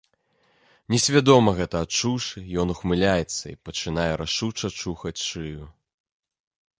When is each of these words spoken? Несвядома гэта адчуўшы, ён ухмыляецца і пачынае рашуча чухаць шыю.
Несвядома 0.93 1.51
гэта 1.59 1.75
адчуўшы, 1.87 2.37
ён 2.63 2.67
ухмыляецца 2.75 3.43
і 3.51 3.53
пачынае 3.69 4.07
рашуча 4.23 4.67
чухаць 4.81 5.15
шыю. 5.29 5.63